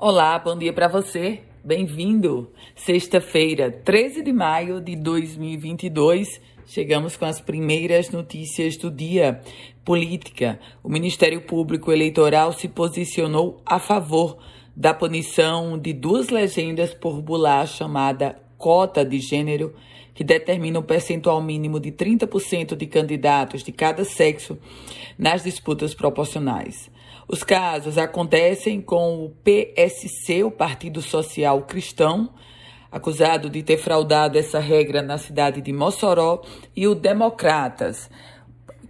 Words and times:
Olá, 0.00 0.38
bom 0.38 0.56
dia 0.56 0.72
para 0.72 0.86
você. 0.86 1.40
Bem-vindo. 1.64 2.52
Sexta-feira, 2.76 3.68
13 3.68 4.22
de 4.22 4.32
maio 4.32 4.80
de 4.80 4.94
2022. 4.94 6.40
Chegamos 6.64 7.16
com 7.16 7.24
as 7.24 7.40
primeiras 7.40 8.08
notícias 8.10 8.76
do 8.76 8.92
dia. 8.92 9.40
Política. 9.84 10.60
O 10.84 10.88
Ministério 10.88 11.40
Público 11.40 11.90
Eleitoral 11.90 12.52
se 12.52 12.68
posicionou 12.68 13.60
a 13.66 13.80
favor 13.80 14.38
da 14.76 14.94
punição 14.94 15.76
de 15.76 15.92
duas 15.92 16.28
legendas 16.28 16.94
por 16.94 17.20
bular 17.20 17.66
chamada 17.66 18.40
cota 18.56 19.04
de 19.04 19.18
gênero, 19.18 19.74
que 20.14 20.22
determina 20.22 20.78
um 20.78 20.82
percentual 20.82 21.42
mínimo 21.42 21.80
de 21.80 21.90
30% 21.90 22.76
de 22.76 22.86
candidatos 22.86 23.64
de 23.64 23.72
cada 23.72 24.04
sexo 24.04 24.56
nas 25.18 25.42
disputas 25.42 25.92
proporcionais. 25.92 26.88
Os 27.30 27.42
casos 27.42 27.98
acontecem 27.98 28.80
com 28.80 29.22
o 29.22 29.28
PSC, 29.44 30.42
o 30.44 30.50
Partido 30.50 31.02
Social 31.02 31.60
Cristão, 31.60 32.30
acusado 32.90 33.50
de 33.50 33.62
ter 33.62 33.76
fraudado 33.76 34.38
essa 34.38 34.58
regra 34.58 35.02
na 35.02 35.18
cidade 35.18 35.60
de 35.60 35.70
Mossoró, 35.70 36.40
e 36.74 36.88
o 36.88 36.94
Democratas, 36.94 38.08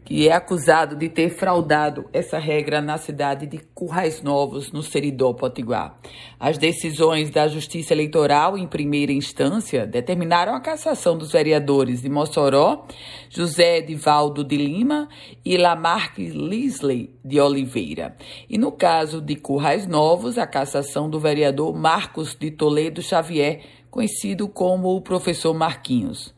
que 0.08 0.26
é 0.26 0.32
acusado 0.32 0.96
de 0.96 1.06
ter 1.10 1.28
fraudado 1.28 2.08
essa 2.14 2.38
regra 2.38 2.80
na 2.80 2.96
cidade 2.96 3.46
de 3.46 3.58
Currais 3.58 4.22
Novos, 4.22 4.72
no 4.72 4.82
Seridó 4.82 5.34
Potiguar. 5.34 5.98
As 6.40 6.56
decisões 6.56 7.28
da 7.28 7.46
Justiça 7.46 7.92
Eleitoral 7.92 8.56
em 8.56 8.66
primeira 8.66 9.12
instância 9.12 9.86
determinaram 9.86 10.54
a 10.54 10.60
cassação 10.60 11.18
dos 11.18 11.32
vereadores 11.32 12.00
de 12.00 12.08
Mossoró, 12.08 12.86
José 13.28 13.80
Edivaldo 13.80 14.42
de 14.42 14.56
Lima 14.56 15.10
e 15.44 15.58
Lamarck 15.58 16.16
Lisley 16.16 17.10
de 17.22 17.38
Oliveira. 17.38 18.16
E 18.48 18.56
no 18.56 18.72
caso 18.72 19.20
de 19.20 19.36
Currais 19.36 19.86
Novos, 19.86 20.38
a 20.38 20.46
cassação 20.46 21.10
do 21.10 21.20
vereador 21.20 21.76
Marcos 21.76 22.34
de 22.34 22.50
Toledo 22.50 23.02
Xavier, 23.02 23.60
conhecido 23.90 24.48
como 24.48 24.96
o 24.96 25.02
professor 25.02 25.52
Marquinhos. 25.52 26.32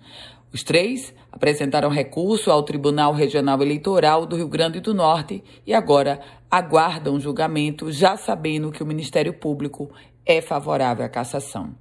Os 0.52 0.64
três 0.64 1.14
apresentaram 1.30 1.88
recurso 1.88 2.50
ao 2.50 2.62
Tribunal 2.62 3.12
Regional 3.12 3.62
Eleitoral 3.62 4.26
do 4.26 4.36
Rio 4.36 4.48
Grande 4.48 4.80
do 4.80 4.92
Norte 4.92 5.44
e 5.64 5.72
agora 5.72 6.20
aguardam 6.50 7.20
julgamento, 7.20 7.92
já 7.92 8.16
sabendo 8.16 8.72
que 8.72 8.82
o 8.82 8.86
Ministério 8.86 9.32
Público 9.32 9.90
é 10.26 10.40
favorável 10.40 11.04
à 11.04 11.08
cassação. 11.08 11.74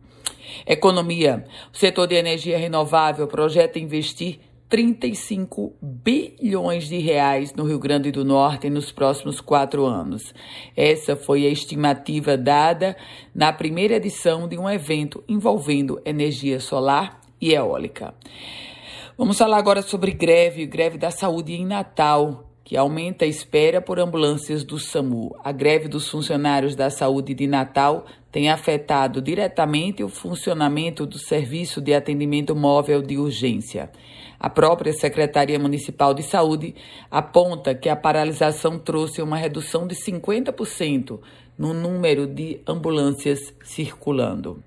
Economia. 0.67 1.45
O 1.73 1.77
setor 1.77 2.07
de 2.07 2.15
energia 2.15 2.57
renovável 2.57 3.27
projeta 3.27 3.79
investir 3.79 4.39
35 4.69 5.73
bilhões 5.81 6.87
de 6.87 6.99
reais 6.99 7.53
no 7.55 7.63
Rio 7.63 7.79
Grande 7.79 8.11
do 8.11 8.23
Norte 8.23 8.69
nos 8.69 8.91
próximos 8.91 9.41
quatro 9.41 9.83
anos. 9.83 10.31
Essa 10.77 11.15
foi 11.15 11.47
a 11.47 11.49
estimativa 11.49 12.37
dada 12.37 12.95
na 13.33 13.51
primeira 13.51 13.95
edição 13.95 14.47
de 14.47 14.59
um 14.59 14.69
evento 14.69 15.23
envolvendo 15.27 15.99
energia 16.05 16.59
solar 16.59 17.18
e 17.41 17.53
eólica. 17.53 18.13
Vamos 19.17 19.37
falar 19.37 19.57
agora 19.57 19.81
sobre 19.81 20.11
greve, 20.11 20.65
greve 20.65 20.97
da 20.97 21.11
saúde 21.11 21.53
em 21.53 21.65
Natal, 21.65 22.49
que 22.63 22.77
aumenta 22.77 23.25
a 23.25 23.27
espera 23.27 23.81
por 23.81 23.99
ambulâncias 23.99 24.63
do 24.63 24.77
SAMU. 24.77 25.35
A 25.43 25.51
greve 25.51 25.87
dos 25.87 26.07
funcionários 26.07 26.75
da 26.75 26.89
saúde 26.89 27.33
de 27.33 27.47
Natal 27.47 28.05
tem 28.31 28.49
afetado 28.49 29.21
diretamente 29.21 30.03
o 30.03 30.07
funcionamento 30.07 31.05
do 31.05 31.17
serviço 31.17 31.81
de 31.81 31.93
atendimento 31.93 32.55
móvel 32.55 33.01
de 33.01 33.17
urgência. 33.17 33.89
A 34.39 34.49
própria 34.49 34.93
Secretaria 34.93 35.59
Municipal 35.59 36.13
de 36.13 36.23
Saúde 36.23 36.75
aponta 37.09 37.75
que 37.75 37.89
a 37.89 37.95
paralisação 37.95 38.79
trouxe 38.79 39.21
uma 39.21 39.35
redução 39.35 39.85
de 39.85 39.95
50% 39.95 41.19
no 41.57 41.73
número 41.73 42.25
de 42.25 42.61
ambulâncias 42.65 43.53
circulando. 43.63 44.63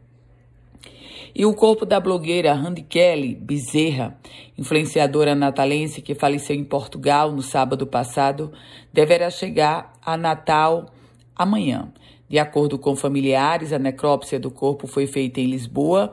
E 1.35 1.47
o 1.47 1.55
corpo 1.55 1.87
da 1.87 1.99
blogueira 1.99 2.53
Randy 2.53 2.83
Kelly 2.83 3.35
Bezerra, 3.35 4.19
influenciadora 4.57 5.35
natalense 5.35 6.03
que 6.03 6.15
faleceu 6.15 6.55
em 6.55 6.65
Portugal 6.65 7.33
no 7.33 7.41
sábado 7.41 7.87
passado, 7.87 8.53
deverá 8.93 9.31
chegar 9.31 9.95
a 10.05 10.17
Natal 10.17 10.87
amanhã. 11.35 11.91
De 12.29 12.39
acordo 12.39 12.79
com 12.79 12.95
familiares, 12.95 13.73
a 13.73 13.79
necrópsia 13.79 14.39
do 14.39 14.51
corpo 14.51 14.87
foi 14.87 15.07
feita 15.07 15.41
em 15.41 15.47
Lisboa 15.47 16.13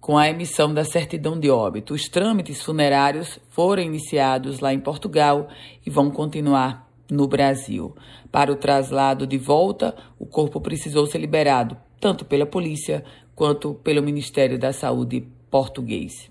com 0.00 0.18
a 0.18 0.28
emissão 0.28 0.72
da 0.72 0.84
certidão 0.84 1.40
de 1.40 1.50
óbito. 1.50 1.94
Os 1.94 2.08
trâmites 2.08 2.62
funerários 2.62 3.40
foram 3.48 3.82
iniciados 3.82 4.60
lá 4.60 4.74
em 4.74 4.78
Portugal 4.78 5.48
e 5.84 5.88
vão 5.88 6.10
continuar 6.10 6.90
no 7.10 7.26
Brasil. 7.26 7.94
Para 8.30 8.52
o 8.52 8.56
traslado 8.56 9.26
de 9.26 9.38
volta, 9.38 9.96
o 10.18 10.26
corpo 10.26 10.60
precisou 10.60 11.06
ser 11.06 11.18
liberado 11.18 11.76
tanto 12.04 12.22
pela 12.26 12.44
polícia 12.44 13.02
quanto 13.34 13.72
pelo 13.76 14.02
Ministério 14.02 14.58
da 14.58 14.74
Saúde 14.74 15.26
português. 15.50 16.30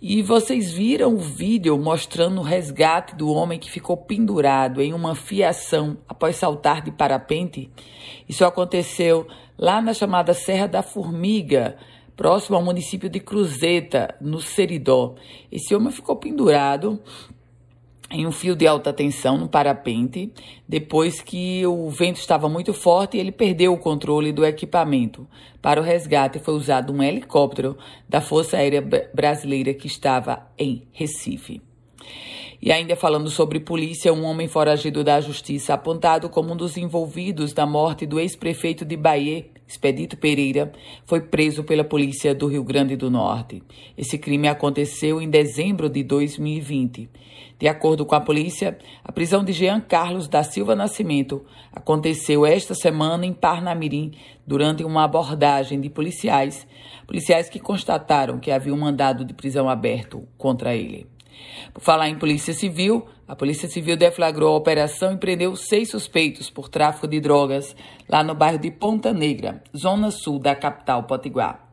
E 0.00 0.22
vocês 0.22 0.72
viram 0.72 1.12
o 1.12 1.18
vídeo 1.18 1.76
mostrando 1.76 2.40
o 2.40 2.42
resgate 2.42 3.14
do 3.14 3.28
homem 3.28 3.58
que 3.58 3.70
ficou 3.70 3.94
pendurado 3.94 4.80
em 4.80 4.94
uma 4.94 5.14
fiação 5.14 5.98
após 6.08 6.36
saltar 6.36 6.80
de 6.80 6.90
parapente? 6.90 7.70
Isso 8.26 8.42
aconteceu 8.42 9.26
lá 9.58 9.82
na 9.82 9.92
chamada 9.92 10.32
Serra 10.32 10.66
da 10.66 10.82
Formiga, 10.82 11.76
próximo 12.16 12.56
ao 12.56 12.64
município 12.64 13.10
de 13.10 13.20
Cruzeta, 13.20 14.14
no 14.18 14.40
Seridó. 14.40 15.14
Esse 15.52 15.74
homem 15.74 15.92
ficou 15.92 16.16
pendurado 16.16 16.98
em 18.10 18.26
um 18.26 18.32
fio 18.32 18.54
de 18.54 18.66
alta 18.66 18.92
tensão 18.92 19.36
no 19.36 19.48
parapente, 19.48 20.32
depois 20.68 21.20
que 21.20 21.66
o 21.66 21.90
vento 21.90 22.18
estava 22.18 22.48
muito 22.48 22.72
forte 22.72 23.16
e 23.16 23.20
ele 23.20 23.32
perdeu 23.32 23.72
o 23.72 23.78
controle 23.78 24.32
do 24.32 24.44
equipamento. 24.44 25.26
Para 25.60 25.80
o 25.80 25.84
resgate 25.84 26.38
foi 26.38 26.54
usado 26.54 26.92
um 26.92 27.02
helicóptero 27.02 27.76
da 28.08 28.20
Força 28.20 28.56
Aérea 28.56 28.82
Brasileira 29.12 29.74
que 29.74 29.88
estava 29.88 30.46
em 30.56 30.86
Recife. 30.92 31.60
E 32.62 32.72
ainda 32.72 32.96
falando 32.96 33.28
sobre 33.28 33.60
polícia, 33.60 34.12
um 34.12 34.24
homem 34.24 34.48
foragido 34.48 35.04
da 35.04 35.20
justiça, 35.20 35.74
apontado 35.74 36.28
como 36.28 36.52
um 36.52 36.56
dos 36.56 36.76
envolvidos 36.76 37.52
na 37.54 37.66
morte 37.66 38.06
do 38.06 38.18
ex-prefeito 38.18 38.84
de 38.84 38.96
Bahia, 38.96 39.46
Expedito 39.66 40.16
Pereira, 40.16 40.72
foi 41.04 41.20
preso 41.20 41.64
pela 41.64 41.82
polícia 41.82 42.34
do 42.34 42.46
Rio 42.46 42.62
Grande 42.62 42.96
do 42.96 43.10
Norte. 43.10 43.62
Esse 43.98 44.16
crime 44.16 44.48
aconteceu 44.48 45.20
em 45.20 45.28
dezembro 45.28 45.88
de 45.88 46.02
2020. 46.02 47.08
De 47.58 47.66
acordo 47.66 48.04
com 48.04 48.14
a 48.14 48.20
polícia, 48.20 48.78
a 49.02 49.10
prisão 49.10 49.42
de 49.42 49.52
Jean 49.52 49.80
Carlos 49.80 50.28
da 50.28 50.42
Silva 50.42 50.76
Nascimento 50.76 51.44
aconteceu 51.72 52.44
esta 52.44 52.74
semana 52.74 53.24
em 53.24 53.32
Parnamirim, 53.32 54.12
durante 54.46 54.84
uma 54.84 55.04
abordagem 55.04 55.80
de 55.80 55.90
policiais, 55.90 56.66
policiais 57.06 57.48
que 57.48 57.58
constataram 57.58 58.38
que 58.38 58.50
havia 58.50 58.72
um 58.72 58.78
mandado 58.78 59.24
de 59.24 59.34
prisão 59.34 59.68
aberto 59.68 60.28
contra 60.38 60.76
ele. 60.76 61.15
Por 61.72 61.82
falar 61.82 62.08
em 62.08 62.18
Polícia 62.18 62.54
Civil, 62.54 63.06
a 63.28 63.34
Polícia 63.34 63.68
Civil 63.68 63.96
deflagrou 63.96 64.54
a 64.54 64.56
operação 64.56 65.12
e 65.12 65.16
prendeu 65.16 65.56
seis 65.56 65.90
suspeitos 65.90 66.48
por 66.48 66.68
tráfico 66.68 67.08
de 67.08 67.20
drogas 67.20 67.74
lá 68.08 68.22
no 68.22 68.34
bairro 68.34 68.58
de 68.58 68.70
Ponta 68.70 69.12
Negra, 69.12 69.62
zona 69.76 70.10
sul 70.10 70.38
da 70.38 70.54
capital 70.54 71.04
Potiguar. 71.04 71.68